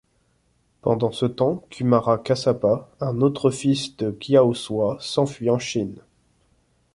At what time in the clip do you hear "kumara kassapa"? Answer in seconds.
1.69-2.89